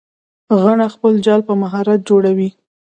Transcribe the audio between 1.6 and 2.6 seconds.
مهارت جوړوي